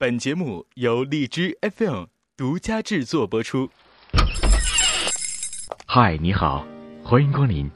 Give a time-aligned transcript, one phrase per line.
[0.00, 2.04] 本节目由荔枝 FM
[2.36, 3.68] 独家制作播出。
[5.86, 6.64] 嗨，你好，
[7.02, 7.68] 欢迎光临。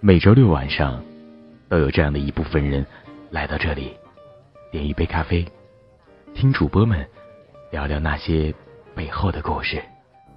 [0.00, 1.02] 每周六晚上，
[1.66, 2.86] 都有这样的一部分人
[3.30, 3.96] 来到这里，
[4.70, 5.50] 点一杯咖啡，
[6.34, 7.08] 听主播们
[7.70, 8.54] 聊聊那些
[8.94, 9.82] 背后的故事。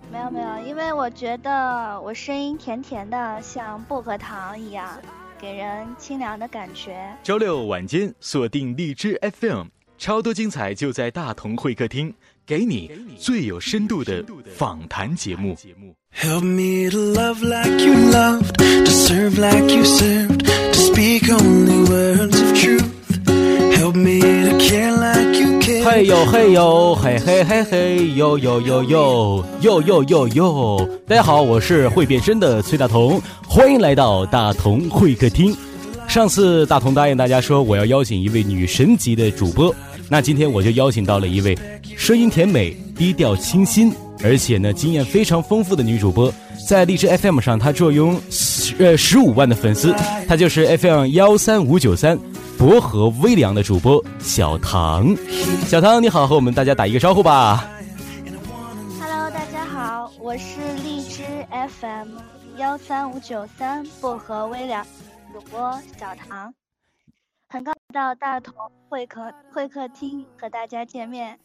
[0.10, 4.98] 没有没有，因为我觉得我声音甜甜的，像薄荷糖一样，
[5.38, 7.14] 给人清凉的感觉。
[7.22, 9.68] 周六晚间锁定荔枝 FM，
[10.02, 12.12] 超多精彩就在大同会客厅，
[12.44, 12.90] 给你
[13.20, 14.26] 最有深度的
[14.58, 15.56] 访谈节目。
[16.20, 22.36] Help me to love like you loved, to serve like you served, to speak only words
[22.36, 22.84] of truth.
[23.78, 25.84] Help me to care like you care.
[25.84, 30.90] 嘿呦嘿呦，嘿嘿嘿嘿，呦呦呦呦，呦呦呦呦。
[31.08, 35.56] 大家好，我是会变身的崔大同，欢迎来到大同会客厅。
[36.08, 39.74] 上次大同答应大家说我要邀请一位女神级的主播，
[40.12, 41.58] 那今天我就邀请到了一位
[41.96, 46.30] 声音甜美、低调清新，而且呢经验非常丰富的女主播。
[46.68, 49.96] 在荔枝 FM 上，她坐拥十呃十五万的粉丝，
[50.28, 52.20] 她就是 FM 幺三五九三
[52.58, 55.16] 薄荷微凉的主播小唐。
[55.66, 57.66] 小唐你好，和我们大家打一个招呼吧。
[59.00, 61.24] Hello，大家好，我是荔枝
[61.80, 62.10] FM
[62.58, 64.86] 幺三五九三薄荷微凉
[65.34, 66.54] 主播小唐，
[67.92, 68.54] 到大同
[68.90, 71.38] 会客会客厅和大家见面。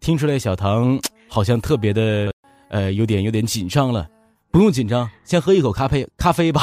[0.00, 0.98] 听出来小唐
[1.28, 2.32] 好像特别的，
[2.70, 4.08] 呃，有点有点紧张了。
[4.50, 6.62] 不用紧张，先喝一口咖啡咖啡吧。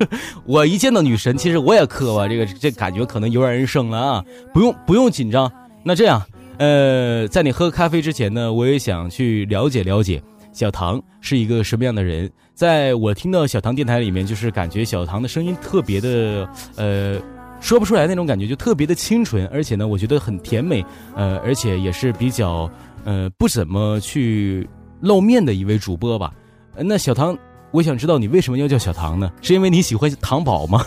[0.46, 4.24] 我一见到女神，其实我也渴吧，这个这感觉可能油然人生了啊。
[4.54, 5.52] 不用不用紧张。
[5.84, 6.22] 那这样，
[6.58, 12.30] 呃，在你喝咖啡之前呢，我也想去了解了解小唐是一个什么样的人。
[12.54, 17.20] 在我听到小唐电台里面，就是感觉小唐的声音特别的，呃，
[17.60, 22.70] 说不出来那种感觉，就特别的清纯，而且呢，我觉得很甜美，呃，而且也是比较，
[23.04, 24.68] 呃，不怎么去
[25.00, 26.32] 露面的一位主播吧。
[26.74, 27.36] 呃那小唐，
[27.70, 29.32] 我想知道你为什么要叫小唐呢？
[29.42, 30.84] 是因为你喜欢糖宝吗？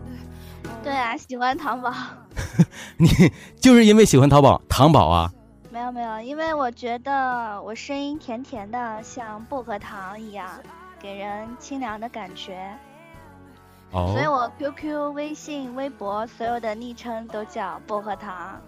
[0.82, 1.92] 对啊，喜欢糖宝。
[2.96, 3.08] 你
[3.60, 5.32] 就是因为喜欢淘宝糖宝啊？
[5.70, 10.46] 没有没有，因为我觉得我声音甜甜的，像薄荷糖一样，
[11.02, 12.56] 给人清凉的感觉。
[13.92, 18.60] 所以哦，我 QQ、微信、微博所有的昵称都叫薄荷糖。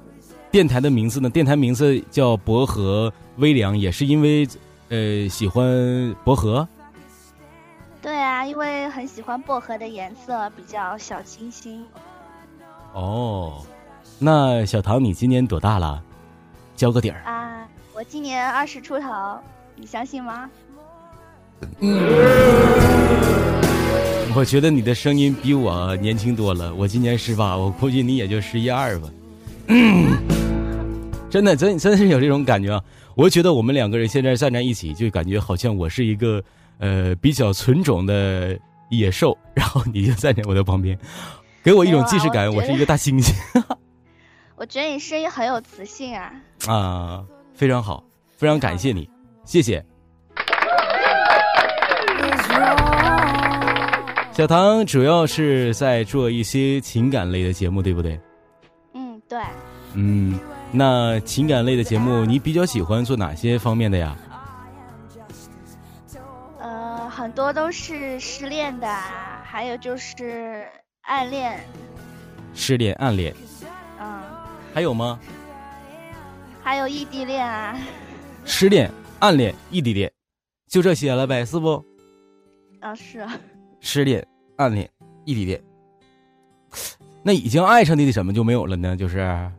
[0.50, 1.28] 电台的名字呢？
[1.28, 4.48] 电台名字叫薄荷微凉，也是因为
[4.88, 6.66] 呃喜欢薄荷。
[8.00, 11.84] 对啊，因为很喜欢薄荷的颜色，比较小清新。
[12.94, 13.62] 哦，
[14.18, 16.02] 那小唐你今年多大了？
[16.74, 17.20] 交个底儿。
[17.24, 19.38] 啊，我今年二十出头，
[19.74, 20.48] 你相信吗？
[24.38, 26.72] 我觉得你的声音比我年轻多了。
[26.72, 29.08] 我今年十八，我估计你也就十一二吧。
[29.66, 30.16] 嗯
[31.28, 32.80] 真的，真真是有这种感觉啊！
[33.16, 36.40] 我觉得我们两个人现在站在一起，就感觉好像我是一个
[36.78, 38.56] 呃比较纯种的
[38.90, 40.96] 野兽，然后你就站在我的旁边，
[41.64, 43.34] 给我一种既视感，我是一个大猩猩
[44.54, 46.32] 我觉得你声音很有磁性啊。
[46.68, 47.24] 啊！
[47.54, 48.04] 非常好，
[48.36, 49.10] 非常感谢你，
[49.44, 49.84] 谢谢。
[54.38, 58.20] 小唐主要是在做一些情感类的节目，对不对？
[58.94, 59.42] 嗯，对，
[59.94, 60.38] 嗯，
[60.70, 64.16] 那情感类的节目你比较喜欢做哪些方面的呀？
[66.60, 68.86] 呃，很多都是失恋的，
[69.42, 70.64] 还有就是
[71.00, 71.58] 暗恋，
[72.54, 73.34] 失恋、暗恋，
[74.00, 74.22] 嗯，
[74.72, 75.18] 还有吗？
[76.62, 77.76] 还有异地恋啊。
[78.44, 78.88] 失恋、
[79.18, 80.08] 暗恋、异地恋，
[80.68, 81.84] 就这些了呗，是不？
[82.78, 83.36] 啊，是啊，
[83.90, 84.22] 失恋、
[84.58, 84.86] 暗恋、
[85.24, 85.58] 异地恋，
[87.22, 88.94] 那已经爱上你的什么就没有了呢？
[88.94, 89.50] 就是，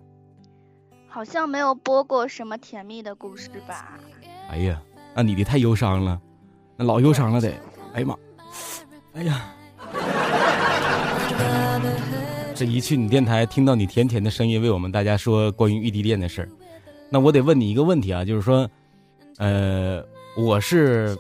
[1.08, 3.98] 好像没有播过什么甜蜜的故事吧？
[4.52, 4.80] 哎呀，
[5.16, 6.22] 那你的太忧伤了，
[6.78, 7.52] 那老忧伤了得，
[7.94, 8.16] 哎呀妈，
[9.14, 9.52] 哎呀，
[12.54, 16.50] 这一去你电台，听到你甜甜的声音，为我们大家说关于异地恋的事儿，
[17.10, 18.70] 那我得问你一个问题啊，就是说，
[19.40, 20.06] 呃，
[20.38, 21.18] 我是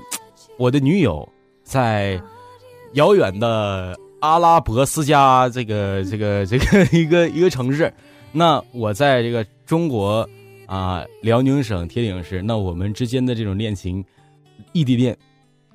[0.60, 1.28] 我的女友
[1.64, 2.22] 在
[2.94, 7.94] 遥远的阿拉伯斯加这个这个这个 一个一个城市，
[8.32, 10.28] 那我在这个中国
[10.68, 14.04] 啊辽宁省铁岭市，那我们之间的这种恋情，
[14.74, 15.18] 异地恋，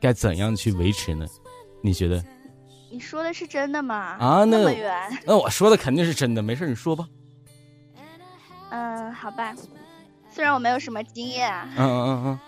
[0.00, 1.26] 该怎样去维持呢？
[1.82, 2.22] 你觉得？
[2.90, 4.16] 你说的是真的吗？
[4.20, 4.92] 啊那那么远，
[5.26, 7.06] 那我说的肯定是真的，没事你说吧。
[8.70, 9.54] 嗯，好吧。
[10.30, 12.38] 虽然我没有什么经验啊，嗯嗯嗯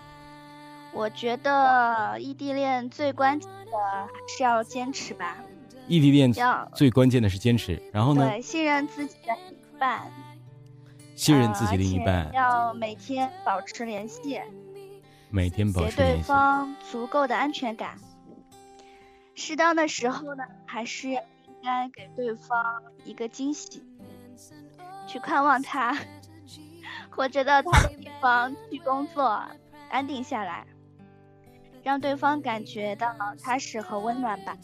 [0.96, 3.72] 我觉得异地恋最关键的
[4.06, 10.10] 还是要坚持吧，嗯，异地恋要最关键的是坚持，然后呢，对信任自己的另一半。
[11.14, 14.40] 信任自己的另一半呃，要每天保持联系，
[15.31, 16.22] 每天保给对持联系。
[16.25, 17.99] 方足够的安全感。
[19.34, 21.20] 适当的时候呢，还是应
[21.62, 23.82] 该给对方一个惊喜，
[25.06, 25.96] 去看望他，
[27.10, 29.42] 或者到他的地方去工作，
[29.90, 30.66] 安定下来，
[31.87, 33.06] 让对方感觉到
[33.41, 34.56] 踏实和温暖吧。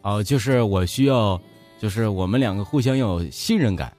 [0.00, 1.38] 哦，就是我需要，
[1.78, 3.92] 就是我们两个互相要有信任感，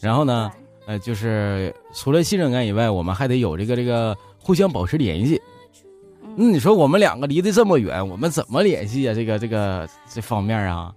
[0.00, 0.50] 然后呢，
[0.86, 5.38] 呃，就是除了信任感以外，我们还得有这个这个互相保持联系。
[6.34, 9.12] 那嗯，你说我们两个离得这么远，我们怎么联系啊？
[9.12, 10.94] 这个这个这方面啊？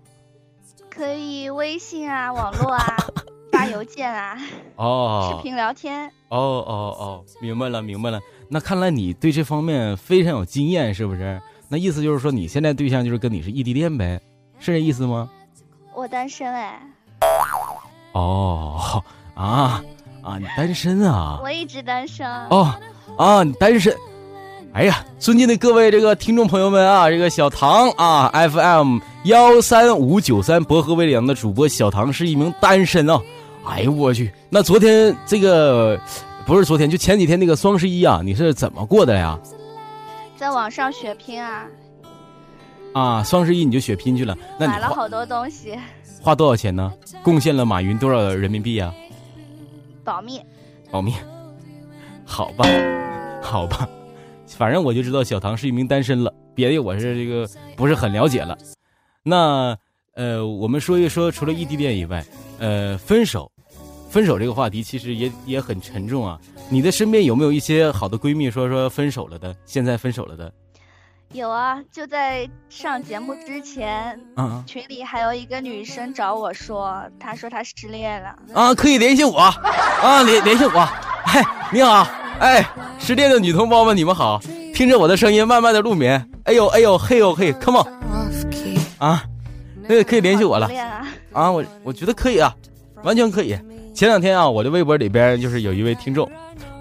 [0.90, 2.96] 可以微信啊、网络啊、
[3.52, 4.38] 发邮件啊、
[4.78, 6.10] 哦视频聊天。
[6.30, 8.22] 哦哦哦，明白了明白了。
[8.50, 11.42] 那看来你对这方面非常有经验，是不是？
[11.68, 14.20] 那意思就是说，你现在对象就是跟你是异地恋呗，
[14.60, 15.30] 是这意思吗？
[15.96, 16.80] 我单身哎，
[18.12, 19.04] 哦
[19.34, 19.84] 啊
[20.22, 21.40] 啊，你单身啊？
[21.42, 22.28] 我一直单身。
[22.50, 22.74] 哦
[23.18, 23.96] 啊，你单身。
[24.74, 33.20] 哎呀，尊敬的各位这个听众朋友们啊，这个小唐啊，FM 幺三五九三薄荷微凉的主播小唐是一名单身啊。
[33.66, 36.00] 哎呦我去，那昨天这个
[36.46, 39.40] 不是昨天，就前几天那个双十一啊，你是怎么过的呀？
[40.38, 41.66] 在网上血拼啊，
[42.94, 45.76] 啊，双十一你就血拼去了，那买了好多东西，
[46.22, 46.94] 花多少钱呢？
[47.24, 48.94] 贡献了马云多少人民币呀、
[50.04, 50.40] 保密。
[50.92, 51.14] 保密，
[52.26, 52.66] 好吧，
[53.42, 53.90] 好吧，
[54.48, 58.56] 反正我就知道小唐是一名单身了，别的我是这个不是很了解了。
[59.24, 59.76] 那
[60.14, 62.24] 呃，我们说一说，除了异地恋以外，
[62.60, 63.52] 呃，分手，
[64.16, 66.40] 分手这个话题其实也也很沉重啊。
[66.70, 70.50] 你的身边有没有一些好的闺蜜说说分手了的，现在分手了的？
[71.34, 78.34] 有啊，就在上节目之前，啊群里还有一个女生找我说，她说她失恋了。
[78.54, 80.80] 啊，可以联系我啊，联联系我。
[81.26, 82.08] 哎，你好，
[82.40, 82.66] 哎，
[82.98, 84.40] 失恋的女同胞们，你们好，
[84.74, 86.26] 听着我的声音，慢慢的入眠。
[86.46, 87.86] 哎呦哎呦嘿呦嘿，come on。
[88.98, 89.26] 啊，
[89.90, 90.70] 那个可以联系我了
[91.34, 92.56] 啊，我我觉得可以啊，
[93.04, 93.58] 完全可以。
[93.96, 96.30] 前两天啊，我的微博里边就是有一位听众，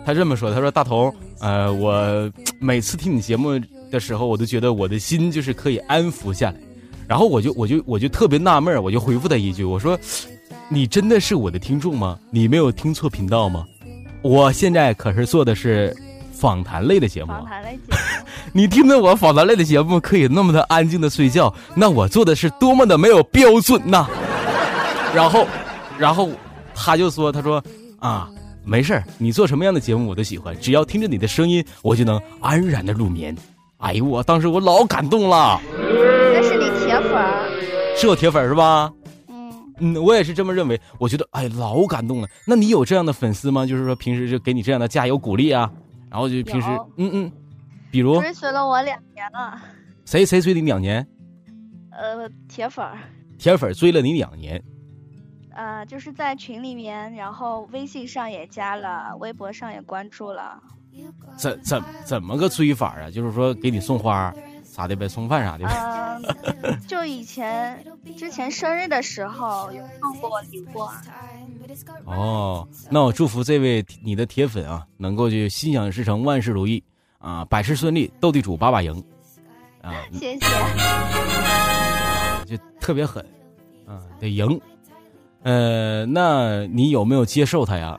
[0.05, 2.29] 他这么说，他说大同，呃，我
[2.59, 3.57] 每次听你节目
[3.89, 6.57] 的时候，我都觉得我的心就是可以安抚下来，
[7.07, 9.97] 然后我就我就我就特别纳闷儿我就回复他一句，我说，
[10.69, 12.19] 你真的是我的听众吗？
[12.33, 13.65] 你没有听错频道吗？
[14.21, 15.97] 我现在可是做的是
[16.33, 17.49] 访谈类的节目啊访。
[17.49, 17.97] 谈类节目，
[18.53, 24.09] 你听着我访谈类的节目可以那么的安静的睡觉，那我做的是多么的没有标准呐！
[25.15, 25.47] 然后，
[25.97, 26.29] 然后
[26.75, 27.63] 他就说：“他说
[27.99, 28.31] 啊，
[28.65, 33.35] 没事儿你做什么样的节目我都喜欢，只要听着你的声音，我就能安然的入眠。”
[33.79, 37.51] 哎呦，我当时我老感动了，那是你铁粉儿。
[37.97, 38.91] 是我铁粉是吧？
[39.29, 40.81] 嗯，嗯，我也是这么认为。
[40.99, 42.29] 我觉得哎，老感动了。
[42.47, 43.67] 那你有这样的粉丝吗？
[43.67, 45.71] 就是说平时就给你这样的加油鼓励啊，
[46.11, 47.33] 然后就平时嗯嗯，
[47.91, 49.61] 比如追随了我两年了，
[50.07, 51.07] 谁谁追你两年？
[51.91, 52.99] 呃，铁粉儿，
[53.39, 54.63] 铁粉追了你两年。
[55.55, 60.61] 呃，就是在群里面，然后微信上也加了，微博上也关注了。
[61.37, 63.11] 怎怎怎么个追法啊？
[63.11, 66.21] 就是说给你送花啥的呗，送饭啥的呗。
[66.63, 67.85] 嗯，就以前
[68.17, 70.89] 之前生日的时候有送过礼物，
[72.05, 76.83] 哦，那我祝福这位你的铁粉啊，能够就心想事成，万事如意
[77.19, 79.05] 啊，百事顺利，斗地主把把赢
[79.83, 80.47] 啊，谢谢。
[82.47, 83.25] 就特别狠
[83.85, 84.61] 啊，得赢。
[85.45, 87.99] 呃，那你有没有接受他呀？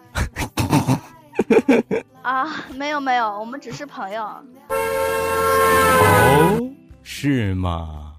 [2.23, 4.23] 啊，没有没有，我们只是朋友，
[4.69, 6.69] 哦，
[7.03, 8.13] 是吗？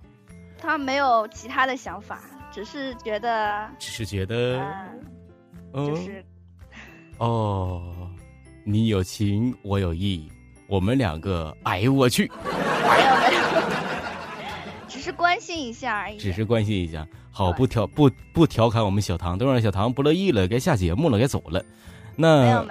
[0.58, 2.20] 他没有其他的想法，
[2.52, 4.60] 只是觉得，只是觉得，
[5.72, 6.24] 嗯，就哦是
[7.18, 7.82] 哦，
[8.64, 10.30] 你有情，我有意，
[10.68, 12.30] 我们两个，哎呦我去，
[15.06, 16.16] 是关心一下而已。
[16.16, 17.06] 只是关心一下。
[17.30, 21.64] 好，不调不不调侃我们小唐，都让小唐不乐意了，该下节目了，该走了。
[22.16, 22.66] 没有那没有，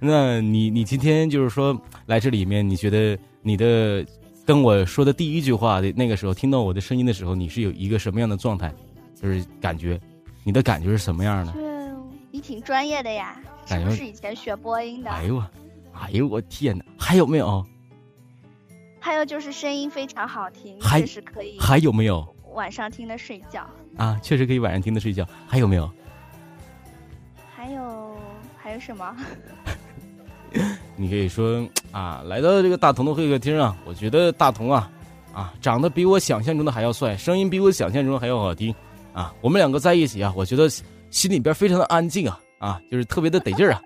[0.00, 4.06] 那你你今天就是说来这里面，你觉得你的
[4.46, 8.72] 跟我说的第一句话的那个时候，听到我的声音的时候，你是有一个什么样的状态？
[9.20, 10.00] 就是感觉，
[10.42, 11.52] 你的感觉是什么样的？
[11.52, 11.60] 就
[12.30, 15.10] 你挺专业的呀，是感觉不是以前学播音的？
[15.10, 15.50] 哎呦我，
[15.92, 16.84] 哎呦我天哪！
[16.96, 17.66] 还有没有？
[19.06, 22.26] 还有就是声音非常好听，还确实可以还有没有？
[22.54, 23.64] 晚上听的睡觉。
[23.96, 25.24] 啊，确实可以晚上听的睡觉。
[25.46, 25.88] 还有没有？
[27.54, 28.18] 还有
[28.56, 29.16] 还有什么？
[30.96, 34.90] 你可以说啊，来到这个大同的会客厅啊，我觉得大同啊，
[35.32, 38.74] 啊，长得比我想象中的还要帅，声音比我想象中还要好听，
[39.12, 40.68] 啊，我们两个在一起啊，我觉得
[41.10, 43.80] 心里边非常的安静啊，啊，就是特别的得劲儿啊，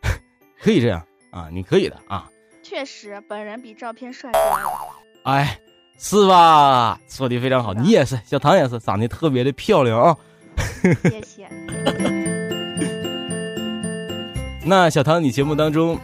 [0.58, 2.26] 可以这样啊，你可以的啊。
[2.62, 4.70] 确实，本人比照片帅多了。
[5.24, 5.58] 哎，
[5.98, 6.98] 是吧？
[7.08, 10.16] 说的非常好，你也是，小唐也是，长得特别的漂亮啊。
[11.02, 11.48] 谢谢。
[14.64, 15.98] 那小唐，你节目当中，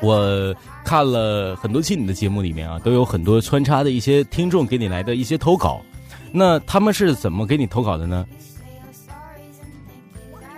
[0.00, 0.54] 我
[0.84, 5.80] 看了很多期你的节目里面啊，都有很多穿插的一些听众给你来的一些投稿，
[6.32, 8.26] 那他们是怎么给你投稿的呢？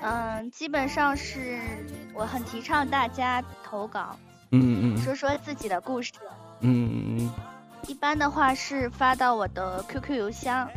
[0.03, 1.59] 嗯，基本上是
[2.15, 4.17] 我很提倡大家投稿，
[4.53, 6.13] 嗯嗯说说自己的故事。
[6.61, 7.31] 嗯嗯嗯
[7.89, 10.69] 一般的话是发到我的 QQ 邮箱，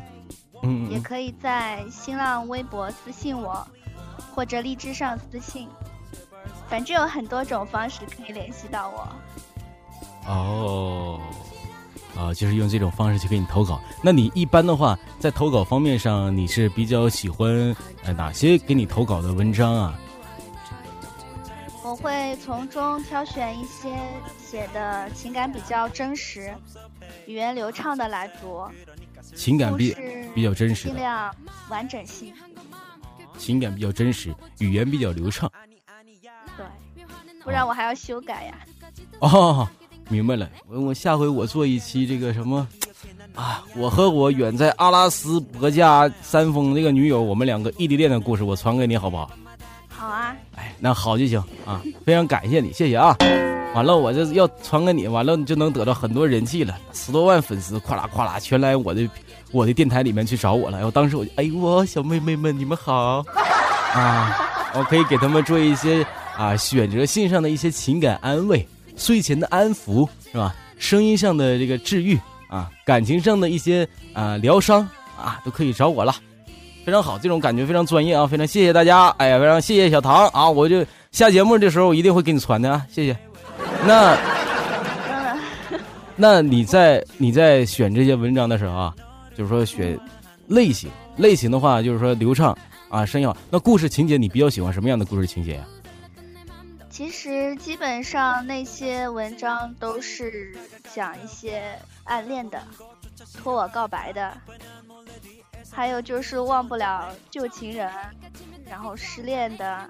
[0.62, 3.68] 嗯嗯，也可以在新浪微博私信我，
[4.34, 5.68] 或者荔枝上私信，
[6.70, 9.08] 反正有很多种方式可以联系到我。
[10.26, 11.20] 哦，
[12.18, 13.82] 啊，就是用这种方式去给你投稿。
[14.02, 20.00] 那你一般的话，在投稿方面上，你是比较喜欢呃哪些给你投稿的文章啊？
[21.94, 23.96] 我会从中挑选一些
[24.44, 26.52] 写的情感比较真实、
[27.28, 28.66] 语言流畅的来读，
[29.36, 29.96] 情感比
[30.34, 31.32] 比较真实，尽量
[31.70, 32.34] 完整性。
[33.38, 35.48] 情感比较真实，语言比较流畅。
[36.58, 36.66] 对，
[37.44, 38.56] 不然我还要修改呀。
[39.20, 39.70] 哦，
[40.10, 40.50] 明白了。
[40.68, 42.68] 我我下回我做一期这个什么
[43.36, 49.30] 啊，我和我远在阿拉斯伯加山峰那个女友，我们两个异地恋的故事，我传给你好不好？
[49.90, 50.53] 好啊，哎，
[50.84, 53.16] 那好就行啊，非常感谢你，谢谢啊。
[53.74, 59.10] 完了，我这要传给你，完了你就能得到很多人气了，十多万粉丝，咵啦咵啦全来我的
[59.54, 60.76] 我的电台里面去找我了。
[60.76, 63.24] 然后当时我就，哎呦小妹妹们，你们好
[63.96, 64.38] 啊！
[64.76, 70.54] 我可以给他们做一些啊选择性上的一些情感安慰，睡前的安抚是吧？
[70.78, 74.86] 声音上的这个治愈啊，感情上的一些啊疗伤
[75.18, 76.14] 啊，都可以找我了。
[76.86, 78.28] 非常好，这种感觉非常专业啊！
[78.28, 80.50] 非常谢谢大家，哎呀，非常谢谢小唐啊！
[80.50, 83.18] 我就下节目的时候我一定会给你传的啊，谢谢。
[83.86, 84.18] 那
[85.72, 85.80] 嗯，
[86.18, 88.94] 那你在你在选这些文章的时候啊，
[89.38, 89.98] 就是说选
[90.48, 92.58] 类型，类型的话就是说流畅
[92.90, 93.36] 啊，声音好。
[93.50, 95.66] 那故事情节你比较喜欢什么样的故事情节呀、
[96.90, 100.54] 其实基本上那些文章都是
[100.94, 101.64] 讲一些
[102.04, 102.62] 暗恋的、
[103.42, 104.34] 托我告白的，
[105.74, 107.90] 还有就是忘不了旧情人，
[108.70, 109.90] 然后失恋的，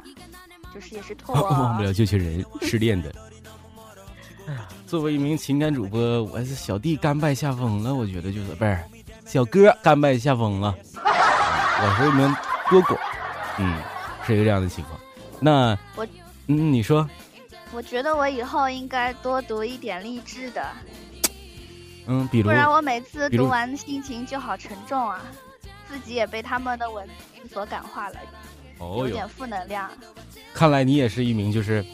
[0.74, 1.50] 就是也是托我。
[1.52, 3.14] 忘不了旧情人，失恋的。
[4.48, 7.94] 哎呀，作为一名情感主播，我是小弟甘拜下风了。
[7.94, 8.80] 我觉得就是不是
[9.26, 10.74] 小哥甘拜下风了。
[10.96, 12.36] 我是一名
[12.70, 12.98] 多狗，
[13.58, 13.82] 嗯，
[14.26, 15.00] 是一个这样的情况。
[15.40, 16.08] 那我
[16.48, 17.10] 嗯，你说，
[17.74, 20.66] 我觉得我以后应该多读一点励志的，
[22.08, 25.22] 嗯，比如不然我每次读完心情就好沉重啊，
[25.94, 28.16] 自己也被他们的文字所感化了，
[28.80, 29.88] 哦有点，负能量。
[30.52, 31.86] 看来你也是一名就是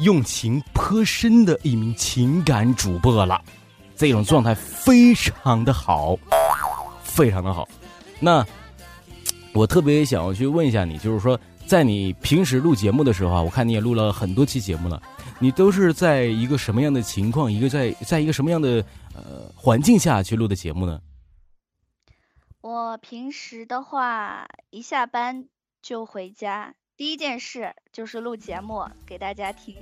[0.00, 3.40] 用情颇深的一名情感主播了，
[3.94, 6.18] 这种状态非常的好，
[7.04, 7.68] 非常的好。
[8.18, 8.44] 那
[9.52, 11.38] 我特别想要去问一下你，就是说，
[11.68, 15.00] 在你平时录节目的时候啊，我看你也录了很多期节目了，
[15.38, 18.84] 你都是在一个什么样的情况，一个在在一个什么样的
[19.14, 20.98] 呃环境下去录的节目呢？
[22.66, 25.46] 我平时的话，一下班
[25.80, 29.76] 就回家，第一件事就是录节目给大家听，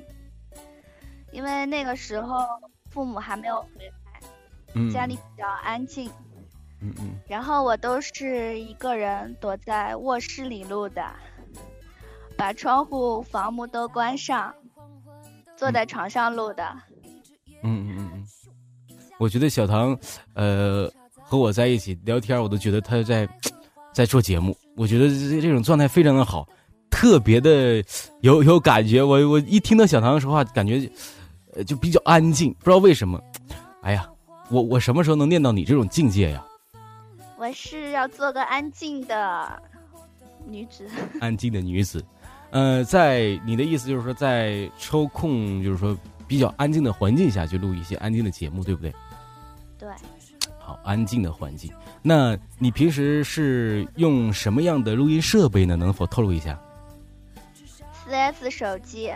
[1.32, 2.46] 因为那个时候
[2.90, 4.20] 父母还没有回来，
[4.74, 6.10] 嗯，家里比较安静，
[6.82, 11.02] 嗯嗯，然后我都是一个人躲在卧室里录的，
[12.36, 14.54] 把窗户、房门都关上，
[15.56, 16.62] 坐在床上录的。
[17.62, 18.26] 嗯嗯嗯嗯，
[19.18, 19.98] 我觉得小唐，
[20.34, 20.86] 呃，
[21.34, 23.28] 和我在一起聊天，我都觉得他在
[23.92, 24.56] 在做节目。
[24.76, 26.48] 我觉得这这种状态非常的好，
[26.88, 27.84] 特别的
[28.22, 29.02] 有有感觉。
[29.02, 30.88] 我我一听到小唐说话，感觉
[31.54, 33.20] 呃就比较安静，不知道为什么。
[33.82, 34.08] 哎呀，
[34.48, 36.44] 我我什么时候能练到你这种境界呀？
[37.36, 39.62] 我是要做个安静的
[40.46, 40.86] 女子。
[41.20, 42.04] 安静的女子，
[42.50, 48.94] 呃，在你的意思就是说，在抽空就是说比较安静的环境下去录一些安静的节目，对不对？
[49.76, 49.88] 对，
[50.64, 51.70] 好，安静的环境。
[52.00, 55.76] 那你平时是用什么样的录音设备呢？
[55.76, 56.58] 能否透露一下？
[57.92, 59.12] 四 S 手机，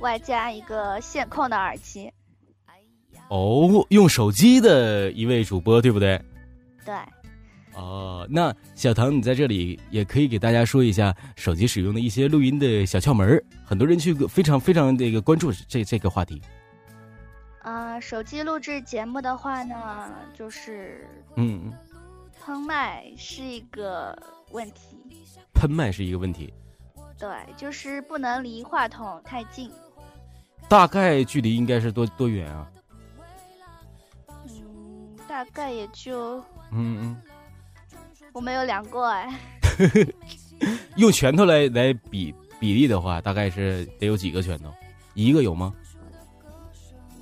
[0.00, 2.12] 外加一个线控的耳机。
[3.28, 6.20] 哦，用手机的一位主播，对不对？
[6.84, 6.94] 对，
[7.74, 16.42] 哦，那小唐，你在这里也可以给大家说一下手机使用的一些录音的小窍门儿很多人去非常非常这个关注这这个话题。
[17.62, 21.72] 呃，手机录制节目的话呢，就是嗯，嗯
[22.40, 24.16] 喷麦是一个
[24.50, 24.98] 问题。
[25.54, 26.52] 喷麦是一个问题。
[27.16, 29.70] 对，就是不能离话筒太近。
[30.68, 32.68] 大概距离应该是多多远啊？
[34.48, 36.38] 嗯，大概也就
[36.72, 37.22] 嗯嗯，
[38.32, 39.32] 我没有量过哎。
[40.96, 44.72] 用拳头来来比比例的话，大概是得有几个拳头？
[45.14, 45.72] 一个有吗？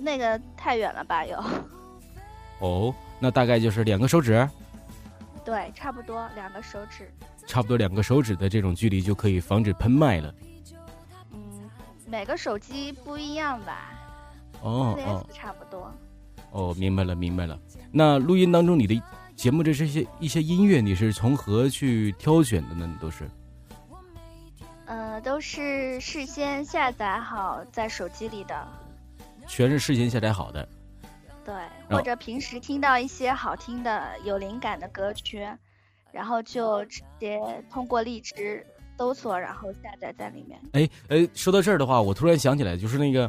[0.00, 1.24] 那个太远了吧？
[1.24, 1.42] 有。
[2.60, 4.48] 哦，那大概就是两个手指，
[5.44, 7.10] 对，差不多两个手指。
[7.46, 10.34] 差不多两个手指的这种距离就可以防止喷麦了。
[11.32, 11.70] 嗯，
[12.06, 13.92] 每个手机不一样吧？
[14.62, 15.92] 哦4哦差不多。
[16.52, 17.58] 哦，明白了明白了。
[17.90, 19.02] 那录音当中你的
[19.34, 22.86] 节目这是一些一些音乐，你是从何去挑选的呢？
[22.86, 23.28] 你都是
[24.84, 28.68] 呃，都是事先下载好在手机里的。
[29.50, 30.66] 全是事先下载好的。
[31.44, 31.54] 对，
[31.88, 35.44] 或者平时听到一些好听的、有灵感的歌曲，
[36.12, 38.64] 然后就直接通过荔枝
[38.96, 40.60] 搜索，然后下载在里面。
[40.72, 43.28] 哎哎，说到这儿的话，我突然想起来，就是那个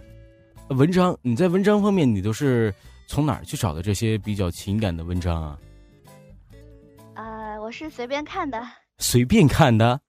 [0.69, 2.71] 呃文章，你在文章方面，你都是
[3.07, 5.59] 从哪儿去找的这些比较情感的文章啊？
[7.15, 8.61] 呃，我是随便看的，
[8.99, 9.99] 随便看的。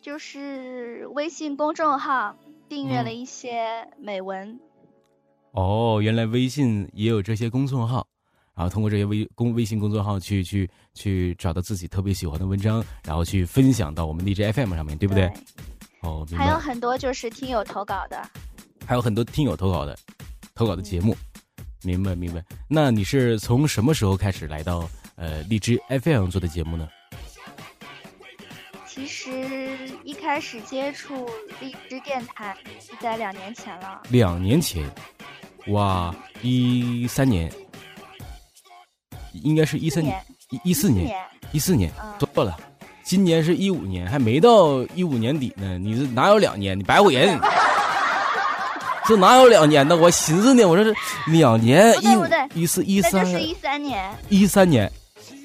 [0.00, 2.34] 就是微信公众号
[2.68, 4.58] 订阅嗯了一些美文。
[5.52, 8.06] 哦，原来微信也有这些公众号，
[8.54, 15.30] 然后通过这些微公微信公众号去去去找到自己特别喜欢的文章，然后去分享到我们荔枝 FM 上面，对不对？
[16.00, 16.58] 哦，还有。
[16.58, 18.22] 很多就是听友投稿的。
[18.86, 19.96] 还有很多听友投稿的，
[20.54, 21.16] 投稿的节目，
[21.82, 22.42] 明白明白。
[22.66, 26.88] 那你是从什么时候开始来到呃荔枝 FM 做的节目呢？
[28.86, 31.28] 其实一开始接触
[31.60, 34.02] 荔枝电台是在两年前了。
[34.10, 34.86] 两年前，
[35.68, 37.50] 哇，一三年，
[39.32, 41.20] 应该是一三年，一一四年，年，
[41.52, 42.58] 一四年嗯，错了，
[43.04, 45.78] 今年是一五年，还没到一五年底呢。
[45.78, 46.78] 你这哪有两年？
[46.78, 47.38] 你白唬人！
[49.06, 49.96] 这哪有两年呢？
[49.96, 50.94] 我寻思呢，我说这
[51.30, 54.90] 两年一五一四一三是一三年，一三年，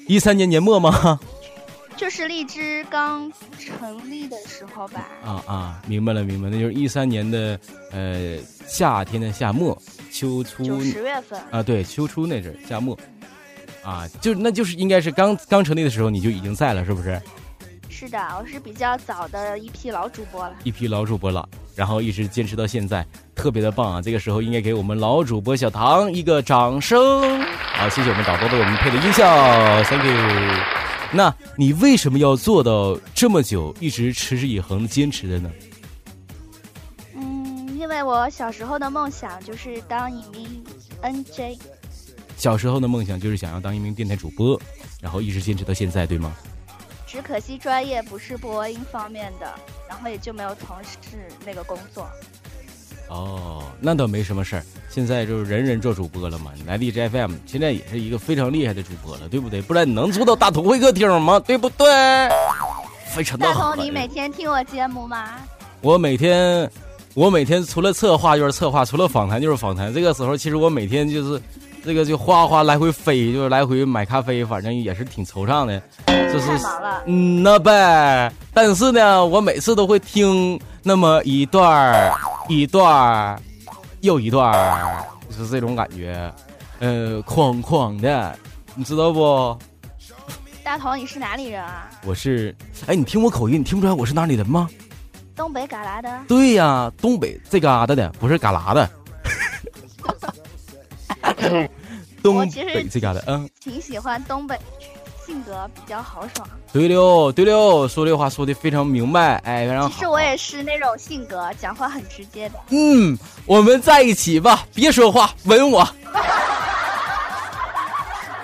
[0.06, 1.18] 一三年年末吗？
[1.96, 3.28] 就是荔枝刚
[3.58, 5.08] 成立的时候吧。
[5.24, 7.58] 啊啊，明白了明白了，那就是一三年的
[7.90, 9.76] 呃夏天的夏末，
[10.18, 12.98] 秋初九十月份，啊，对，秋初那阵儿夏末，
[13.84, 17.22] 啊，就那就是应该是刚刚成立的时候你就已经在了，是不是？
[17.88, 20.56] 是的，我是比较早的一批老主播了。
[20.64, 24.02] 一批老主播了，然后一直坚持到现在，特别的棒啊！
[24.02, 27.40] 这个时候应该给我们老主播小唐一个掌声。
[27.44, 29.24] 好，谢谢我们导播为我们配的音效
[29.84, 30.64] ，Thank you。
[31.12, 35.48] 那你为什么要做到这么久，一直持之以恒地坚持的呢？
[37.88, 40.62] 嗯，因为我小时候的梦想就是当一名
[41.02, 41.58] NJ。
[42.36, 44.60] 小时候的梦想就是想要当一名电台主播，
[45.00, 46.34] 然后一直坚持到现在，对吗？
[47.06, 49.50] 只可惜专业不是播音方面的，
[49.88, 50.98] 然后也就没有从事
[51.46, 52.06] 那个工作。
[53.08, 54.62] 哦，那倒没什么事儿。
[54.90, 59.62] 现在就是人人做主播了嘛，你来荔枝 FM 现在也是一个非常厉害的主播了，对不对？
[59.62, 61.40] 不然你能做到大同会客厅吗？
[61.40, 61.86] 对不对？
[63.06, 63.74] 非常的大好。
[63.74, 65.36] 同，你每天听我节目吗？
[65.80, 66.70] 我每天，
[67.18, 69.92] 我每天除了策划就是策划，除了访谈就是访谈。
[69.92, 71.42] 这个时候，其实我每天就是
[71.84, 75.82] 这个就哗哗来回飞，就是来回买咖啡，反正也是挺惆怅的。
[76.32, 76.48] 就是。
[77.06, 82.14] 嗯那呗，但是呢，我每次都会听那么一段儿，
[82.48, 83.40] 一段儿，
[84.00, 86.32] 又一段儿，就是这种感觉，
[86.78, 88.38] 呃，哐哐的，
[88.76, 89.58] 你知道不？
[90.62, 91.90] 大头，你是哪里人啊？
[92.06, 92.54] 我是，
[92.86, 94.68] 哎，你听我口音，你听不出来我是哪里人吗？
[95.38, 96.20] 东北旮旯的。
[96.26, 98.90] 对呀，东北这旮瘩的，不是旮旯的。
[102.20, 102.64] 东北这
[102.98, 104.58] 旮瘩，嗯，挺喜欢东北，
[105.24, 106.48] 性格比较豪爽。
[106.72, 109.88] 对了，对了，说这话说的非常明白，哎，非常好。
[109.88, 112.58] 其实我也是那种性格，讲话很直接的。
[112.70, 115.88] 嗯，我们在一起吧，别说话，吻我。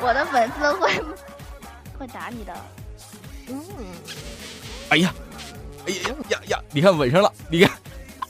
[0.00, 0.88] 我的粉丝会
[1.98, 2.54] 会打你的。
[3.48, 3.60] 嗯，
[4.90, 5.12] 哎呀，
[5.86, 6.53] 哎呀呀呀！
[6.74, 7.70] 你看吻上了，你看，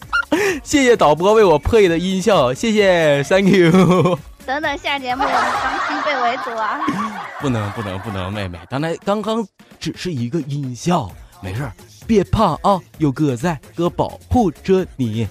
[0.63, 4.19] 谢谢导播为我破译的音效，谢谢，Thank you。
[4.45, 6.79] 等等下节目我们当心被围堵啊！
[7.41, 9.47] 不能不能不能，妹妹，刚才刚刚
[9.81, 11.73] 只是一个音效，没事儿，
[12.07, 15.27] 别怕啊，有哥在，哥保护着你。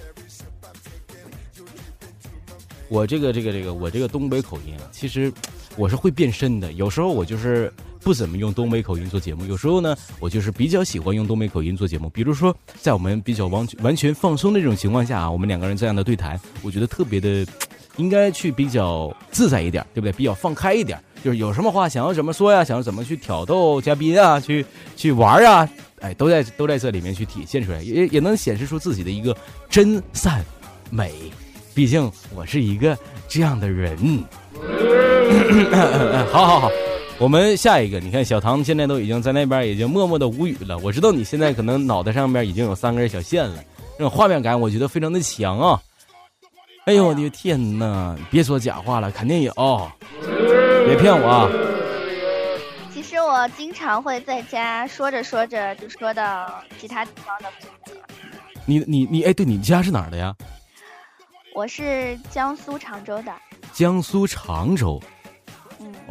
[2.90, 5.32] 我这个这个这个，我这个东北口音啊，其实
[5.76, 6.74] 我是会变身的。
[6.74, 7.72] 有时候我就是
[8.04, 12.10] 不怎么用东北口音做节目，有时候呢，我就是比较喜欢用东北口音做节目。
[12.10, 17.46] 比如说，在我们比较完完全放松的这种情况下啊，我们两个人这样的对谈，我觉得特别的，
[17.98, 20.12] 应该去比较自在一点，对不对？
[20.12, 24.66] 比较放开一点，就是有什么话想要怎么说呀，想要怎么去挑逗嘉宾啊，去
[24.98, 25.70] 去玩啊，
[26.02, 29.36] 哎，都在都在这里面去体现出来，也也能显示出自己的一个
[29.70, 30.44] 真善
[30.90, 31.14] 美。
[31.74, 34.24] 毕竟我是一个这样的人。
[36.32, 36.72] 好好好，
[37.24, 40.78] 我们下一个，你看小唐现在都已经在那边已经默默的无语了。
[40.80, 43.64] 我知道你现在可能脑袋上面已经有三根小线了，
[43.98, 45.82] 这种画面感我觉得非常的强啊。
[46.84, 48.14] 哎呦我的天哪！
[48.30, 49.54] 别说假话了，肯定有，
[50.86, 51.50] 别骗我啊！
[52.94, 57.48] 其实我经常会在家说着说着就说到其他地方的。
[58.66, 60.36] 你你你，哎，对你家是哪儿的呀？
[61.56, 63.32] 我是江苏常州的。
[63.72, 65.02] 江苏常州。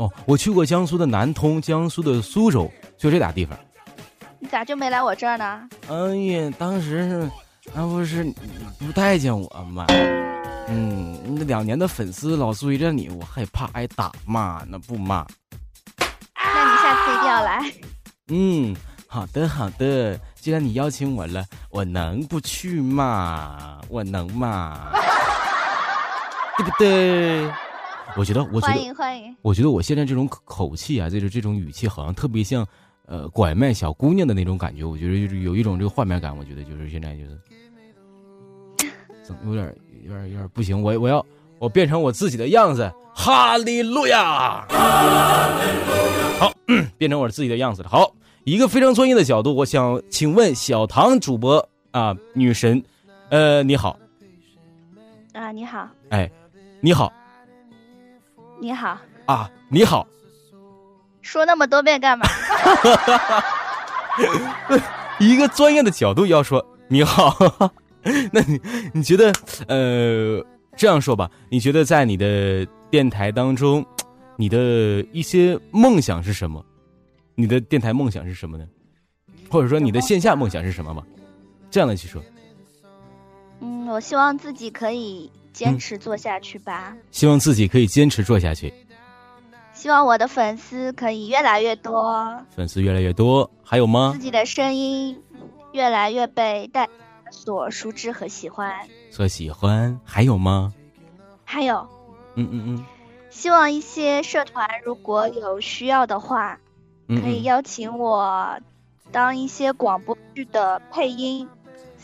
[0.02, 0.06] 嗯。
[0.06, 3.58] 哦，我去过江苏的南通，江苏的苏州，就这俩地方。
[4.38, 5.68] 你咋就没来我这儿呢？
[5.88, 7.30] 哎呀，当时是，
[7.72, 8.24] 那不是
[8.78, 9.86] 不待见我吗？
[10.68, 15.24] 嗯，那两年的粉丝老追着你，我害怕挨打骂，那不骂。
[16.36, 17.72] 那你下次一定要来。
[18.28, 23.78] 嗯，好的好的，既然你邀请我了，我能不去吗？
[23.88, 24.90] 我能吗？
[26.58, 27.48] 对不对？
[28.16, 29.36] 我觉得，我觉得，欢迎欢迎。
[29.42, 32.66] 我觉得我现在这种口气啊，这种这种语气，好像特别像
[33.06, 34.84] 呃拐卖小姑娘的那种感觉。
[34.84, 36.36] 我觉得就是有一种这个画面感。
[36.36, 37.38] 我觉得就是现在就是，
[39.22, 39.74] 怎么有点。
[40.04, 41.24] 有点有点不行，我我要
[41.60, 44.66] 我变成我自己的样子，哈利路亚！
[46.40, 46.52] 好，
[46.98, 47.88] 变成我自己的样子了。
[47.88, 48.12] 好，
[48.42, 52.82] 一个非常专业的角度，我想请问小唐主播啊，女神，
[53.30, 53.96] 呃，你好。
[55.34, 55.88] 啊，你好。
[56.08, 56.28] 哎，
[56.80, 57.12] 你好。
[58.62, 58.96] 你好。
[59.26, 60.06] 啊，你好。
[61.20, 62.24] 说那么多遍干嘛？
[65.18, 67.36] 一个专业的角度要说你好。
[68.32, 68.60] 那你
[68.94, 69.32] 你觉得
[69.66, 70.40] 呃
[70.76, 71.28] 这样说吧？
[71.50, 73.84] 你觉得在你的电台当中，
[74.36, 76.64] 你的一些梦想是什么？
[77.34, 78.64] 你的电台梦想是什么呢？
[79.50, 81.02] 或者说你的线下梦想是什么吗？
[81.68, 82.22] 这样的去说。
[83.58, 86.96] 嗯，我希望自己可以坚持做下去吧。
[87.10, 88.72] 希望自己可以坚持做下去。
[89.72, 92.44] 希望我的粉丝可以越来越多。
[92.54, 94.12] 粉丝越来越多，还有吗？
[94.14, 95.22] 自己的声音
[95.72, 96.92] 越来越被大家。
[97.34, 100.74] 所熟知和喜欢，所喜欢还有吗？
[101.44, 101.88] 还有，
[102.34, 102.84] 嗯嗯嗯，
[103.30, 106.60] 希望一些社团如果有需要的话，
[107.08, 108.60] 可以邀请我
[109.10, 111.48] 当一些广播剧的配音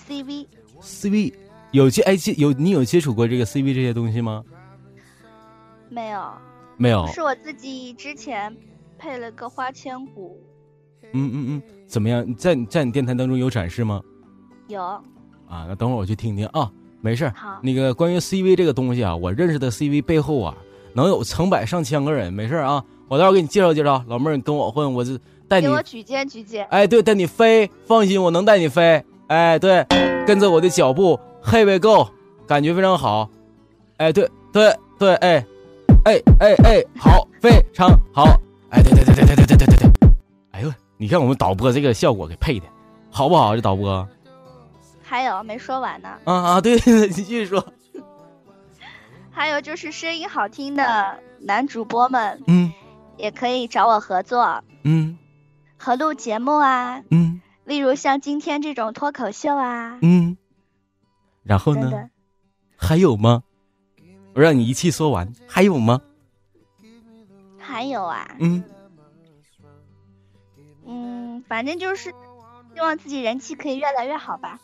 [0.08, 0.46] CV。
[0.80, 1.34] CV
[1.72, 4.42] 有接哎接有你有接触过这个 CV 这些东西吗？
[5.90, 6.20] 没有，
[6.76, 8.54] 没有，是我自己之前
[8.98, 10.40] 配了个花千骨。
[11.12, 12.34] 嗯嗯嗯，怎么样？
[12.34, 14.00] 在在你电台当中有展示吗？
[14.66, 14.82] 有。
[14.82, 20.54] 啊，那等会儿我去听听啊，没事好，那个关于 CV 这个东西啊，我认识的 CV 背后啊，
[20.92, 24.04] 能有成百上千个人，没事儿啊，我待会儿给你介绍介绍。
[24.08, 25.66] 老妹儿，你跟我混，我就带你。
[25.66, 26.66] 给我举荐举荐。
[26.66, 29.02] 哎，对，带你飞，放心，我能带你飞。
[29.28, 29.86] 哎，对，
[30.26, 32.10] 跟着我的脚步，Here we go，
[32.46, 33.28] 感觉非常好。
[33.96, 35.46] 哎，对对对，哎，
[36.04, 38.24] 哎哎哎，好，非常好。
[38.70, 40.10] 哎，对对对对对对对对对对。
[40.52, 42.66] 哎呦，你看我们导播这个效果给配的，
[43.10, 43.54] 好不好？
[43.56, 44.06] 这导播。
[45.02, 46.08] 还有没说完呢？
[46.24, 47.64] 啊啊，对，你继续说。
[49.30, 52.72] 还有就是声音好听的男主播们，嗯，
[53.16, 55.16] 也可以找我合作，嗯，
[55.78, 60.36] 合录节目啊，嗯，例如像今天这种脱口秀啊，嗯，
[61.48, 61.90] 然后呢？
[62.76, 63.42] 还有吗？
[64.34, 66.00] 我让你一气说完，还有吗？
[67.58, 68.62] 还有啊，嗯，
[70.86, 72.10] 嗯，反正就是
[72.74, 74.60] 希望自己人气可以越来越好吧。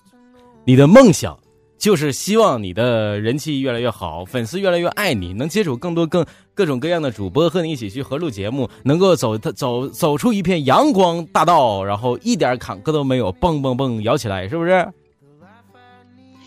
[0.65, 1.39] 你的梦想
[1.79, 14.87] 就是希望你的人气越来越好，粉丝越来越爱你，能接触更多更各种各样的主播和你一起去合录节目，能够走走走出一片阳光大道，然后一点坎坷都没有，蹦蹦蹦摇起来，是不是？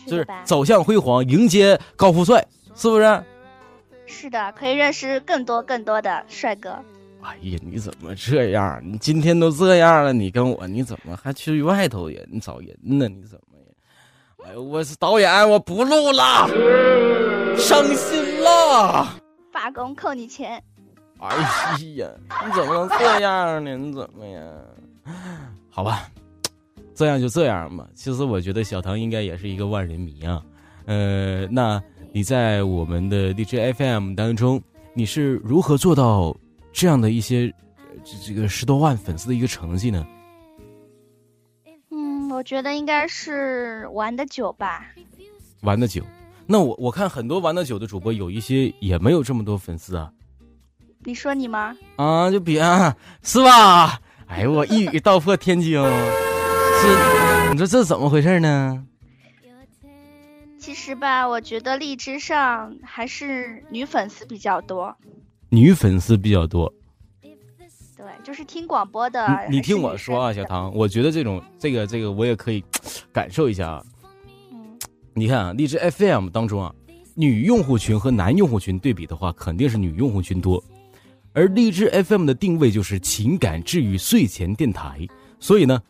[0.07, 3.23] 就是走向辉煌，迎接高富帅，是不是？
[4.05, 6.69] 是的，可以认识更多更多的帅哥。
[7.21, 8.81] 哎呀，你怎么这样？
[8.83, 13.07] 你今天都这样了，你跟我你怎么还去外头人找人呢？
[13.09, 14.45] 你怎么？
[14.45, 16.47] 哎，我是导演，我不录了，
[17.57, 19.19] 伤心了，
[19.51, 20.63] 罢工扣你钱。
[21.19, 21.35] 哎
[21.95, 22.09] 呀，
[22.45, 23.75] 你怎么能这样呢？
[23.75, 24.41] 你怎么呀？
[25.69, 26.07] 好吧，
[26.97, 27.87] 这样就这样嘛。
[27.93, 30.43] 其实我觉得小唐应该也是一个万人迷啊。
[30.85, 31.79] 呃，那
[32.11, 34.59] 你在我们的 DJ FM 当中，
[34.95, 36.35] 你是如何做到
[36.73, 37.53] 这样的一些
[38.03, 40.07] 这这个十多万粉丝的一个成绩呢？
[41.91, 44.87] 嗯我觉得应该是玩的久吧，
[45.61, 46.01] 玩的久。
[46.47, 50.11] 那我我看很多玩的久的主播，有一些也没有这么多粉丝啊。
[51.03, 51.77] 你说你吗？
[51.97, 52.61] 啊，就别
[53.21, 53.99] 是吧？
[54.27, 55.79] 哎呦，我一语道破天惊，
[56.81, 58.85] 这你说这怎么回事呢？
[60.59, 64.95] 其实吧，我觉得荔枝上还是女粉丝比较多。
[65.49, 66.73] 女粉丝比较多，
[67.21, 69.25] 对，就是听广播的。
[69.49, 72.61] 你你听我说啊，小唐，我觉得这种这个这个我也可以
[73.13, 73.83] 感受一下啊。
[74.51, 74.77] 嗯，
[75.13, 76.75] 你看啊，荔枝 FM 当中啊，
[77.15, 80.61] 女用户群和男用户群对比的话，肯定是女用户群多。
[81.33, 85.07] 而荔枝 FM 的定位就是情感治愈睡前电台，
[85.39, 85.81] 所以呢，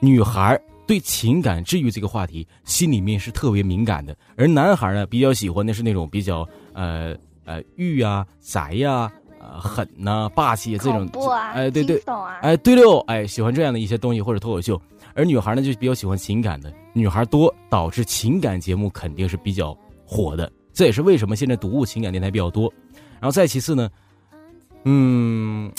[0.00, 11.08] 女孩对情感治愈这个话题心里面是特别敏感的，而男孩呢比较喜欢的是那种比较呃呃欲啊、宅呀、呃狠呐、霸气这种，
[11.52, 12.02] 哎对对，
[12.40, 14.80] 哎对溜，哎喜欢这样的一些东西或者脱口秀，
[15.14, 22.72] 而女孩呢就比较喜欢情感的，女孩多导致情感节目肯定是比较火的，这也是为什么现在读物情感电台比较多，
[23.20, 23.88] 然后再其次呢。
[24.84, 25.70] 嗯，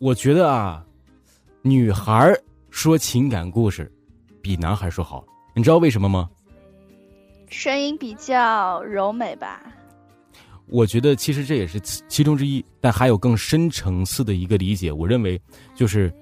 [0.00, 0.84] 我觉得啊，
[1.62, 2.36] 女孩
[2.70, 3.90] 说情感故事
[4.40, 6.28] 比男孩说好，你知道为什么吗？
[7.48, 9.62] 声音比较柔美吧。
[10.66, 14.92] 我觉得其实这也是其中之一，但还有更深层次的一个理解。
[14.92, 15.40] 我认为，
[15.74, 16.12] 就是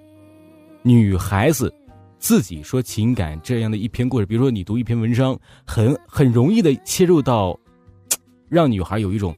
[0.82, 1.74] 女孩子
[2.20, 7.58] 自己说情感这样的一篇故事，比如说你读一篇文章，很很容易的切入到，
[8.48, 9.36] 让女孩有一种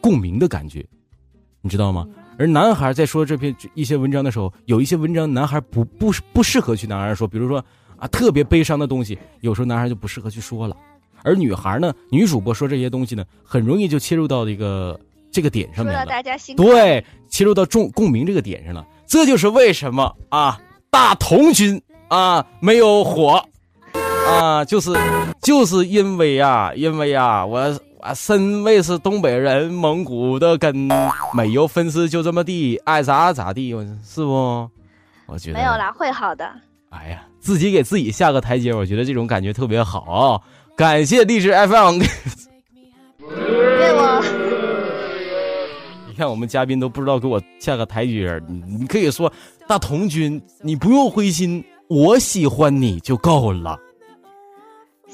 [0.00, 0.82] 共鸣的感觉，
[1.60, 2.08] 你知道吗？
[2.38, 7.62] 而男孩在说这篇一些文章的时候，有一些文章男孩不不不适合去男孩说，比如说
[7.96, 10.76] 啊特别悲伤的东西，有时候男孩就不适合去说了。
[11.24, 14.98] 而女孩呢，女主播说这些东西呢，很容易就切入到一个
[15.32, 16.06] 这个点上面了。
[16.06, 18.86] 大家心对，切入到共共鸣这个点上了。
[19.04, 23.44] 这就是为什么啊，大同军啊没有火
[24.28, 24.96] 啊，就是
[25.42, 27.78] 就是因为啊，因为啊，我。
[28.00, 30.88] 啊，身为是东北人，蒙古的根，
[31.34, 34.68] 没有粉丝就这么地，爱咋咋地，是不？
[35.26, 36.48] 我觉得没有啦，会好的。
[36.90, 40.42] 哎呀，自己给自己下个台阶，我觉得这种感觉特别好。
[40.76, 41.98] 感谢励志 FM。
[43.18, 44.22] 对我。
[46.06, 49.30] 你看，我们嘉宾都不知道给我下个台阶，你你可以说
[49.66, 53.78] 大同军，你不用灰心，我喜欢你就够了。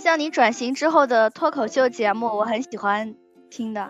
[0.04, 3.10] 像你转型之后的脱口秀节目，我很喜欢
[3.48, 3.80] 听的。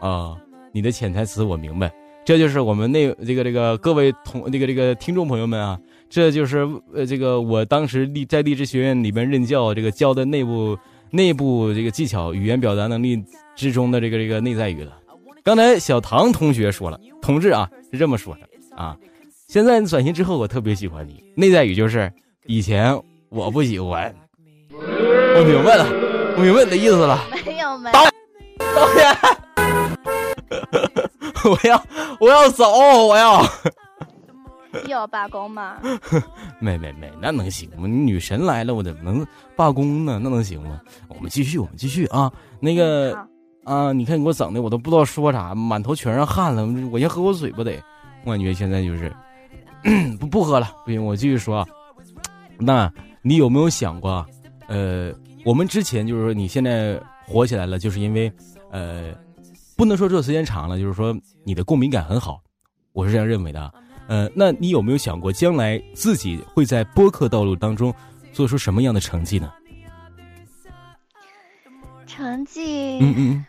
[0.00, 0.36] 啊，
[0.70, 1.90] 你的潜台词我明白，
[2.26, 6.58] 这就是我们那这个这个各位同这个这个听众朋友们啊，这就是
[6.92, 10.76] 呃这个我当时励在励志学院里边任教这个教的内部
[11.10, 14.98] 内部这个技巧语言表达能力之中的这个这个内在语了。
[15.42, 18.94] 刚才小唐同学说了，同志啊是这么说的啊，
[19.48, 22.12] 现在转型之后我特别喜欢你，内在语就是
[22.44, 22.94] 以前
[23.30, 24.14] 我不喜欢。
[25.38, 25.84] 我明白了，
[26.36, 27.20] 我明白你的意思了。
[27.44, 27.92] 没有没。
[27.92, 28.02] 导
[28.94, 29.16] 演，
[31.44, 31.82] 我要
[32.20, 32.72] 我要走，
[33.06, 33.44] 我要。
[34.88, 35.76] 要罢工吗？
[36.58, 37.86] 没没没，那能行吗？
[37.86, 40.18] 女神来了，我怎么能罢工呢？
[40.22, 40.80] 那能行吗？
[41.08, 42.32] 我们继续，我们继续啊。
[42.58, 43.14] 那个
[43.64, 46.66] 啊，你看你给我整的，我都不知道说啥，满头全是汗了。
[46.90, 47.78] 我先喝口水不得？
[48.24, 49.12] 我感觉现在就是
[50.18, 51.66] 不不喝了，不行，我继续说。
[52.58, 54.24] 那你有没有想过？
[54.68, 55.12] 呃，
[55.46, 58.32] 我们之前就是说，你现在火起来了，就是因为，
[58.72, 59.14] 呃，
[59.76, 62.42] 不能说做时间长了，就是说你的共鸣感很好，
[62.92, 63.72] 我是这样认为的。
[64.08, 67.94] 呃，那你有没有想过，将来自己会在播客道路当中
[68.32, 69.52] 做出什么样的成绩呢？
[72.08, 72.98] 成绩？
[73.00, 73.46] 嗯嗯。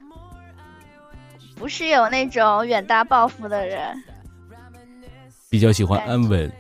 [1.55, 4.03] 不是有那种远大抱负的人，
[5.49, 6.51] 比较喜欢安稳。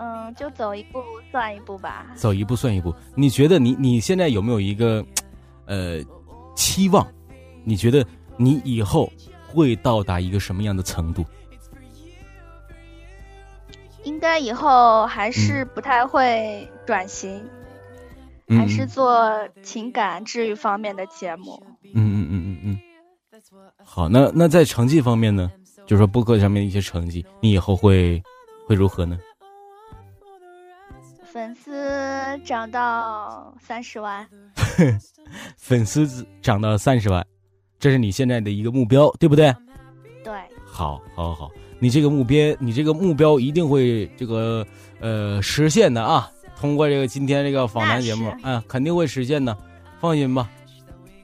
[0.00, 2.06] 嗯，就走一步算一步吧。
[2.14, 2.94] 走一步算一步。
[3.14, 5.04] 你觉得你你现在有没有一个，
[5.66, 6.00] 呃，
[6.56, 7.06] 期望？
[7.64, 8.02] 你觉得
[8.38, 9.12] 你以后
[9.46, 11.22] 会到达一个什么样的程度？
[14.04, 17.46] 应该以后还是不太会转型，
[18.48, 21.62] 还是做情感治愈方面的节目。
[21.92, 22.80] 嗯嗯嗯嗯嗯。
[23.84, 25.52] 好，那那在成绩方面呢？
[25.86, 28.22] 就是说播客上面的一些成绩，你以后会
[28.66, 29.18] 会如何呢？
[31.32, 31.72] 粉丝
[32.44, 34.26] 涨到三十万，
[35.56, 37.24] 粉丝涨到三十万，
[37.78, 39.54] 这是你现在的一个目标，对不对？
[40.24, 40.32] 对。
[40.66, 44.66] 好，好，好，你这个目标，你这个目标一定会这个
[44.98, 46.28] 呃实现的啊！
[46.56, 49.56] 通过这个今天这个访谈节目，嗯，肯定会实现的，
[50.00, 50.50] 放心吧。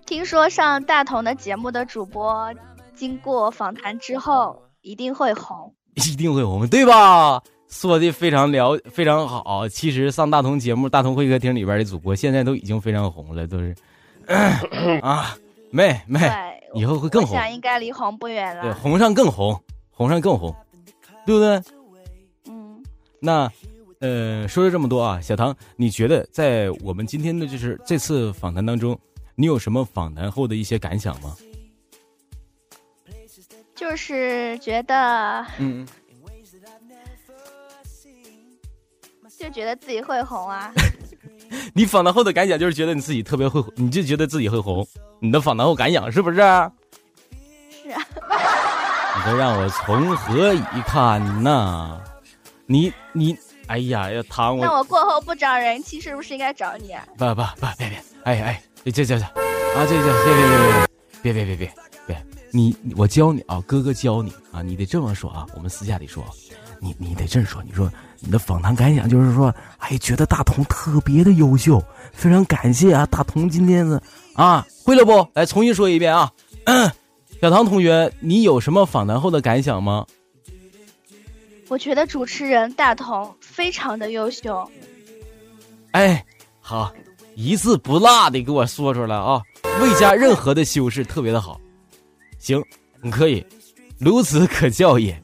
[0.06, 2.54] 听说上大同的节目的主播，
[2.94, 7.42] 经过访谈之后一定会红，一定会红，对吧？
[7.68, 9.68] 说的非常了，非常好。
[9.68, 13.74] 其实上大同节目《大同会客厅》里边的主播，现在都已经非常红了，都是
[15.02, 15.36] 啊，
[15.70, 16.20] 妹妹，
[16.74, 17.38] 以后会更红。
[17.50, 18.62] 应该离红不远了。
[18.62, 19.58] 对，红上更红，
[19.90, 20.54] 红上更红，
[21.24, 21.62] 对不对？
[22.48, 22.82] 嗯，
[23.20, 23.50] 那，
[24.00, 28.98] 呃，说了这么多啊，小唐，你觉得在我们今天的就是这次访谈当中，
[29.34, 31.36] 你有什么访谈后的一些感想吗？
[33.74, 35.86] 就是觉得，嗯，
[39.38, 40.72] 就觉得自己会红啊。
[41.74, 44.86] 你访谈后的感想就是觉得你自己特别会，你就觉得自己会红。
[45.20, 46.36] 你的访谈后感想是不是？
[46.36, 46.70] 是啊。
[49.16, 52.00] 你都让我从何以堪呢？
[52.66, 54.64] 你你，哎呀要躺我。
[54.64, 56.92] 那我过后不找人气，是不是应该找你？
[56.92, 57.06] 啊？
[57.16, 60.86] 不不不，别别，哎哎，这这这，啊这这
[61.22, 61.72] 别别别别别别别别
[62.06, 66.24] 别，你我教你啊，哥哥教你啊，你得这么说啊，我们私下里说，
[66.80, 67.90] 你你得这么说，你说。
[68.26, 71.80] 你的访谈感想就是说，哎，觉得大同特别的优秀，
[72.12, 74.02] 非常感谢啊，大同今天的
[74.34, 75.26] 啊，会了不？
[75.32, 76.28] 来重新说一遍啊，
[77.40, 80.04] 小唐同学，你有什么访谈后的感想吗？
[81.68, 84.68] 我觉得主持人大同非常的优秀。
[85.92, 86.24] 哎，
[86.60, 86.92] 好，
[87.36, 89.40] 一字不落的给我说出来啊，
[89.80, 91.60] 未加任何的修饰，特别的好。
[92.40, 92.60] 行，
[93.00, 93.46] 你可以，
[94.00, 95.22] 孺子可教也。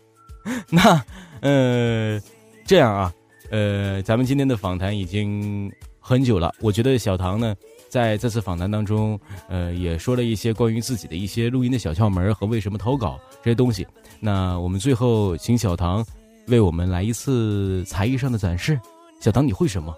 [0.68, 1.02] 那。
[1.40, 2.20] 呃，
[2.66, 3.12] 这样啊，
[3.50, 5.70] 呃，咱们今天的访谈已经
[6.00, 6.54] 很久了。
[6.60, 7.54] 我觉得小唐呢，
[7.88, 13.86] 在这次访谈当中，呃，也说了一些关于自己的一些录音的小窍门和为什么投稿这些东西。
[14.20, 16.04] 那我们最后请小唐
[16.48, 18.78] 为我们来一次才艺上的展示。
[19.20, 19.94] 小唐，你会什么？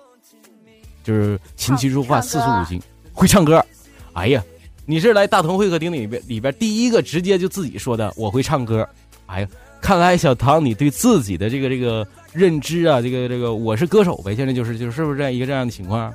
[1.03, 2.81] 就是琴棋书画四书五经，
[3.13, 3.65] 会唱歌。
[4.13, 4.45] 哎呀，
[4.85, 8.89] 你是来大同会客厅里边里边第一个直接就自己说的，我会唱歌。
[9.27, 9.49] 哎呀。
[9.81, 16.15] 看来小唐，你对自己的这个这个认知啊，这个这个我是歌手呗，现在就是就是不是这样一个这样的情况？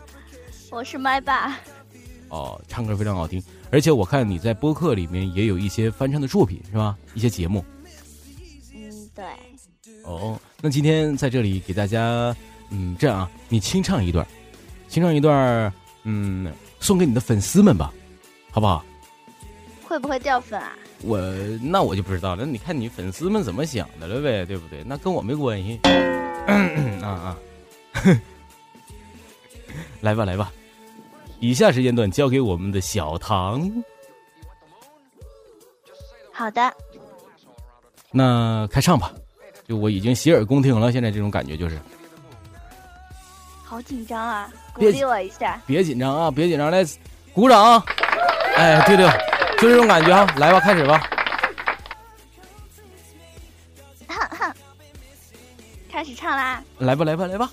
[0.72, 1.58] 我是麦霸。
[2.30, 6.96] 哦，唱歌非常好听，而且我看你在播客里面也有一些翻唱的作品，是吧？
[7.14, 7.64] 一些节目。
[8.74, 9.26] 嗯，对。
[10.04, 12.36] 哦，那今天在这里给大家，
[12.70, 14.26] 嗯，这样啊，你清唱一段，
[14.88, 15.72] 清唱一段，
[16.04, 17.94] 嗯，送给你的粉丝们吧，
[18.52, 18.84] 好不好？
[19.84, 20.74] 会不会掉粉啊？
[21.06, 21.20] 我
[21.62, 24.84] 那我就不知道了，你看你粉丝们怎么想的了呗，对不对？
[24.84, 25.80] 那跟我没关系。
[27.04, 27.38] 啊 啊，
[30.02, 30.52] 来吧来吧，
[31.40, 33.72] 以下时间段交给我们的小唐。
[36.32, 36.74] 好的。
[38.12, 39.12] 那开唱吧，
[39.68, 41.80] 就我已经洗耳恭听了，现在这种感觉就是。
[43.64, 44.50] 好紧张啊！
[44.74, 45.62] 鼓励我一下。
[45.66, 46.32] 别紧张啊！
[46.32, 46.86] 别紧张，来，
[47.34, 47.84] 鼓掌。
[48.56, 49.08] 哎，对对。
[49.58, 51.02] 就这种感觉啊，来吧，开始吧。
[55.90, 56.62] 开始唱啦！
[56.80, 57.50] 来吧，来吧，来吧。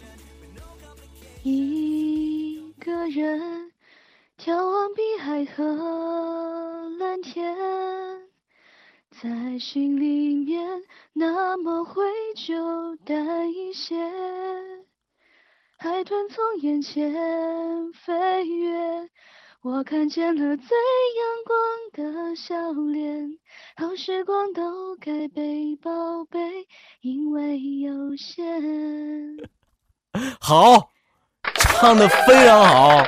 [1.44, 3.70] 一个人
[4.36, 5.62] 眺望碧海和
[6.98, 7.56] 蓝天，
[9.10, 12.02] 在心里面那么灰
[12.36, 13.96] 就淡一些。
[15.78, 17.12] 海豚从眼前
[17.92, 19.08] 飞越。
[19.64, 20.76] 我看见了最
[21.20, 21.54] 阳光
[21.92, 23.30] 的笑脸，
[23.76, 25.90] 好时光都该被宝
[26.28, 26.40] 贝，
[27.02, 28.44] 因为有限。
[30.40, 30.88] 好，
[31.54, 33.04] 唱的非常好，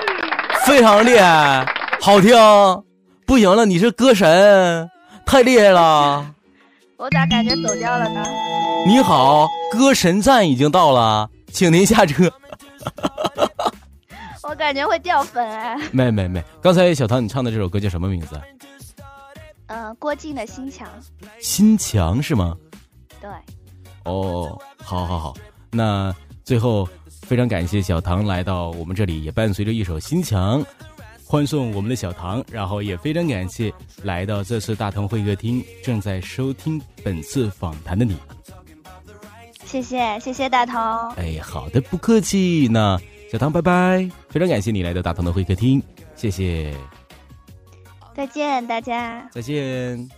[0.64, 1.66] 非常厉害，
[2.00, 2.32] 好听，
[3.26, 4.88] 不行了，你是歌神，
[5.26, 6.24] 太厉害了。
[6.96, 8.24] 我咋感觉走调了呢？
[8.86, 12.32] 你好，歌神赞已经到了，请您下车。
[14.48, 15.76] 我感觉会掉粉哎！
[15.90, 18.38] 没没没，刚才小唐你唱的这首歌叫什么名字？
[19.66, 20.86] 嗯，郭靖的《心墙》。
[21.40, 22.54] 心墙是吗？
[23.20, 23.30] 对。
[24.04, 25.34] 哦，好好好，
[25.70, 26.86] 那最后
[27.22, 30.62] 非常感谢小唐来到我们这里，也伴随着一首《心墙》，
[31.26, 32.44] 欢送我们的小唐。
[32.52, 38.14] 然后也非常感谢来到这次大同会客厅正在收听本次访谈的你。
[39.64, 40.78] 谢谢谢谢大同。
[41.12, 42.68] 哎，好的，不客气。
[42.70, 43.00] 那。
[43.34, 44.08] 小唐，拜拜！
[44.28, 45.82] 非常感谢你来到大唐的会客厅，
[46.14, 46.72] 谢谢。
[48.14, 49.28] 再见，大家。
[49.32, 50.08] 再见。